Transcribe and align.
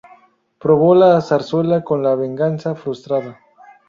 Probó 0.59 0.95
la 0.95 1.21
zarzuela 1.21 1.83
con 1.83 2.01
"La 2.01 2.15
venganza 2.15 2.73
frustrada". 2.73 3.39